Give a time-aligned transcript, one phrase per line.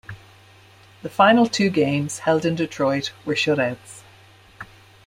[1.03, 4.01] The final two games, held in Detroit, were shutouts.